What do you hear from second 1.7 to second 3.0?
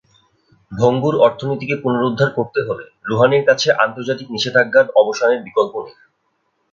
পুনরুদ্ধার করতে হলে